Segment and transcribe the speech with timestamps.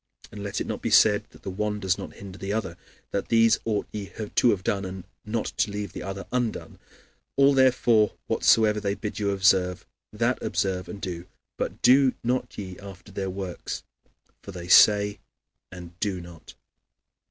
[0.31, 2.75] And let it not be said that the one does not hinder the other,
[3.11, 6.79] that "These ought ye to have done, and not to leave the other undone."
[7.35, 12.79] "All, therefore, whatsoever they bid you observe, that observe and do; but do not ye
[12.79, 13.83] after their works:
[14.41, 15.19] for they say,
[15.71, 16.49] and do not" (Matt.
[16.49, 16.57] xxiii.